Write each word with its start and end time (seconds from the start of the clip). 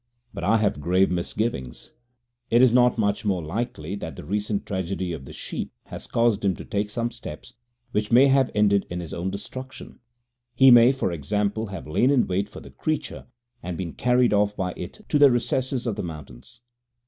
But 0.33 0.43
I 0.43 0.57
have 0.57 0.81
grave 0.81 1.11
misgivings. 1.11 1.91
Is 2.49 2.71
it 2.71 2.73
not 2.73 2.97
much 2.97 3.23
more 3.23 3.43
likely 3.43 3.95
that 3.97 4.15
the 4.15 4.23
recent 4.23 4.65
tragedy 4.65 5.13
of 5.13 5.25
the 5.25 5.31
sheep 5.31 5.71
has 5.83 6.07
caused 6.07 6.43
him 6.43 6.55
to 6.55 6.65
take 6.65 6.89
some 6.89 7.11
steps 7.11 7.53
which 7.91 8.11
may 8.11 8.25
have 8.25 8.49
ended 8.55 8.87
in 8.89 8.99
his 8.99 9.13
own 9.13 9.29
destruction? 9.29 9.99
He 10.55 10.71
may, 10.71 10.91
for 10.91 11.11
example, 11.11 11.67
have 11.67 11.85
lain 11.85 12.09
in 12.09 12.25
wait 12.25 12.49
for 12.49 12.61
the 12.61 12.71
creature 12.71 13.27
and 13.61 13.77
been 13.77 13.93
carried 13.93 14.33
off 14.33 14.55
by 14.55 14.73
it 14.75 15.01
into 15.01 15.19
the 15.19 15.29
recesses 15.29 15.85
of 15.85 15.97
the 15.97 16.03
mountains. 16.03 16.61